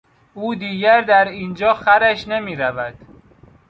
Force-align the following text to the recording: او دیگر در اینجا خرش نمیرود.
او 0.33 0.55
دیگر 0.55 1.01
در 1.01 1.25
اینجا 1.27 1.73
خرش 1.73 2.27
نمیرود. 2.27 2.93